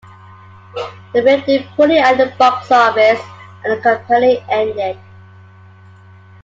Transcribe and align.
The 1.13 1.21
film 1.21 1.41
did 1.45 1.67
poorly 1.75 1.99
at 1.99 2.17
the 2.17 2.33
box 2.39 2.71
office, 2.71 3.21
and 3.63 3.77
the 3.77 3.81
company 3.83 4.43
ended. 4.49 4.97